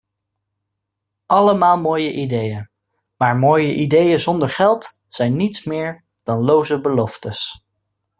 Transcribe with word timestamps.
Allemaal 1.27 1.77
mooie 1.77 2.13
ideeën, 2.13 2.69
maar 3.17 3.37
mooie 3.37 3.75
ideeën 3.75 4.19
zonder 4.19 4.49
geld 4.49 4.89
zijn 5.07 5.35
niets 5.35 5.63
meer 5.63 6.03
dan 6.23 6.43
loze 6.43 6.81
beloftes. 6.81 7.67